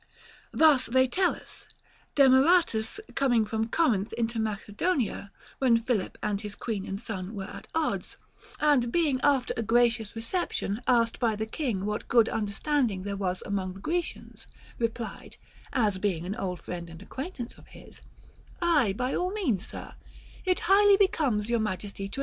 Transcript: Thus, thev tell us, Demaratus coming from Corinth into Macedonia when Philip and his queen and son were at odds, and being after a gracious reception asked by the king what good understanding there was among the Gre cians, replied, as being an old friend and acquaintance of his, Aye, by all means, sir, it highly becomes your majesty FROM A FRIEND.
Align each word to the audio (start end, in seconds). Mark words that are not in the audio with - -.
Thus, 0.51 0.87
thev 0.89 1.11
tell 1.11 1.35
us, 1.35 1.67
Demaratus 2.15 2.99
coming 3.13 3.45
from 3.45 3.67
Corinth 3.69 4.13
into 4.13 4.39
Macedonia 4.39 5.31
when 5.59 5.83
Philip 5.83 6.17
and 6.23 6.41
his 6.41 6.55
queen 6.55 6.87
and 6.87 6.99
son 6.99 7.35
were 7.35 7.43
at 7.43 7.67
odds, 7.75 8.17
and 8.59 8.91
being 8.91 9.21
after 9.21 9.53
a 9.55 9.61
gracious 9.61 10.15
reception 10.15 10.81
asked 10.87 11.19
by 11.19 11.35
the 11.35 11.45
king 11.45 11.85
what 11.85 12.07
good 12.07 12.29
understanding 12.29 13.03
there 13.03 13.15
was 13.15 13.43
among 13.45 13.75
the 13.75 13.79
Gre 13.79 14.01
cians, 14.01 14.47
replied, 14.79 15.37
as 15.71 15.99
being 15.99 16.25
an 16.25 16.33
old 16.35 16.59
friend 16.61 16.89
and 16.89 16.99
acquaintance 17.03 17.59
of 17.59 17.67
his, 17.67 18.01
Aye, 18.59 18.93
by 18.97 19.13
all 19.13 19.29
means, 19.31 19.67
sir, 19.67 19.93
it 20.45 20.61
highly 20.61 20.97
becomes 20.97 21.47
your 21.47 21.59
majesty 21.59 22.05
FROM 22.05 22.09
A 22.13 22.15
FRIEND. 22.15 22.19